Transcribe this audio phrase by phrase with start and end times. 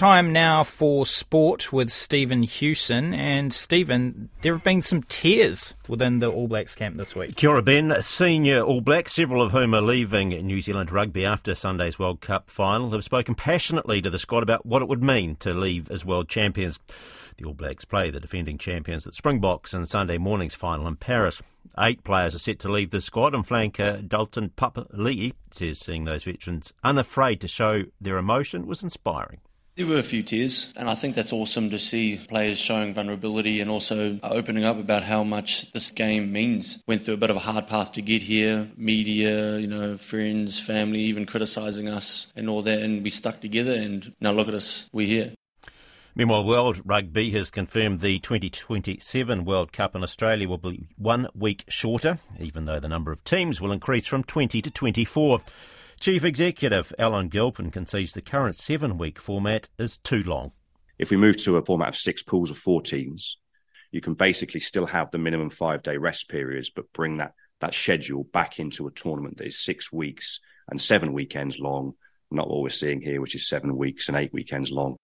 [0.00, 3.12] time now for sport with Stephen Hewson.
[3.12, 7.36] And Stephen, there have been some tears within the All Blacks camp this week.
[7.36, 7.94] Kia ora, Ben.
[8.00, 12.50] Senior All Blacks, several of whom are leaving New Zealand rugby after Sunday's World Cup
[12.50, 16.02] final, have spoken passionately to the squad about what it would mean to leave as
[16.02, 16.80] world champions.
[17.36, 21.42] The All Blacks play the defending champions at Springboks in Sunday morning's final in Paris.
[21.78, 26.24] Eight players are set to leave the squad, and flanker Dalton Papali'i says seeing those
[26.24, 29.40] veterans unafraid to show their emotion was inspiring.
[29.80, 33.62] There were a few tears, and I think that's awesome to see players showing vulnerability
[33.62, 36.82] and also opening up about how much this game means.
[36.86, 40.60] Went through a bit of a hard path to get here, media, you know, friends,
[40.60, 44.54] family, even criticising us and all that, and we stuck together, and now look at
[44.54, 45.32] us, we're here.
[46.14, 51.64] Meanwhile, World Rugby has confirmed the 2027 World Cup in Australia will be one week
[51.68, 55.40] shorter, even though the number of teams will increase from 20 to 24.
[56.00, 60.52] Chief Executive Alan Gilpin concedes the current seven week format is too long.
[60.98, 63.36] If we move to a format of six pools of four teams,
[63.92, 67.74] you can basically still have the minimum five day rest periods, but bring that, that
[67.74, 71.92] schedule back into a tournament that is six weeks and seven weekends long,
[72.30, 74.96] not what we're seeing here, which is seven weeks and eight weekends long.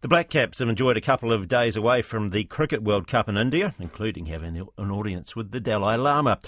[0.00, 3.28] The Black Caps have enjoyed a couple of days away from the Cricket World Cup
[3.28, 6.40] in India, including having an audience with the Dalai Lama.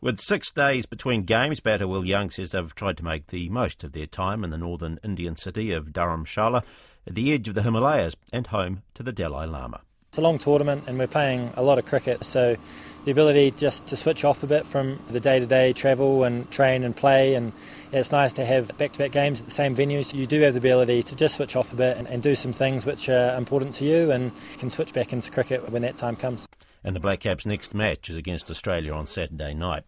[0.00, 3.82] With six days between games, Batter Will Young says they've tried to make the most
[3.82, 6.62] of their time in the northern Indian city of Dharamshala,
[7.04, 9.80] at the edge of the Himalayas and home to the Dalai Lama.
[10.10, 12.54] It's a long tournament and we're playing a lot of cricket, so
[13.06, 16.48] the ability just to switch off a bit from the day to day travel and
[16.52, 17.52] train and play, and
[17.90, 20.40] it's nice to have back to back games at the same venue, so you do
[20.42, 23.08] have the ability to just switch off a bit and, and do some things which
[23.08, 26.46] are important to you and can switch back into cricket when that time comes
[26.88, 29.84] and the Black Caps' next match is against Australia on Saturday night.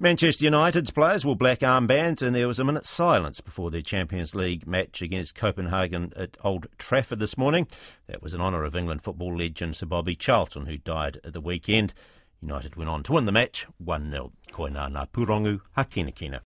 [0.00, 4.34] Manchester United's players wore black armbands, and there was a minute's silence before their Champions
[4.34, 7.68] League match against Copenhagen at Old Trafford this morning.
[8.08, 11.40] That was in honour of England football legend Sir Bobby Charlton, who died at the
[11.40, 11.94] weekend.
[12.40, 14.32] United went on to win the match 1 0.
[14.50, 16.40] Koina na Purongu Hakinakina.